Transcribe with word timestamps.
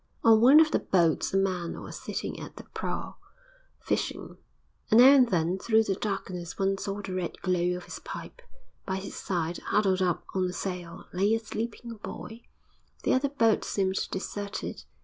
On 0.23 0.41
one 0.41 0.59
of 0.59 0.71
the 0.71 0.79
boats 0.79 1.31
a 1.31 1.37
man 1.37 1.79
was 1.79 1.95
sitting 2.01 2.39
at 2.39 2.55
the 2.55 2.63
prow, 2.63 3.17
fishing, 3.81 4.37
and 4.89 4.99
now 4.99 5.09
and 5.13 5.29
then, 5.29 5.59
through 5.59 5.83
the 5.83 5.93
darkness, 5.93 6.57
one 6.57 6.79
saw 6.79 7.03
the 7.03 7.13
red 7.13 7.39
glow 7.43 7.77
of 7.77 7.85
his 7.85 7.99
pipe; 7.99 8.41
by 8.83 8.95
his 8.95 9.15
side, 9.15 9.59
huddled 9.59 10.01
up 10.01 10.25
on 10.33 10.45
a 10.45 10.53
sail, 10.53 11.05
lay 11.13 11.35
a 11.35 11.39
sleeping 11.39 11.97
boy. 12.01 12.41
The 13.03 13.13
other 13.13 13.29
boat 13.29 13.63
seemed 13.63 14.09
deserted. 14.09 14.85